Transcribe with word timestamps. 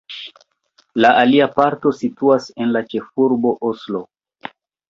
La 1.05 1.11
alia 1.25 1.49
parto 1.59 1.93
situas 1.99 2.49
en 2.65 2.75
la 2.77 2.85
ĉefurbo 2.95 3.55
Oslo. 3.73 4.03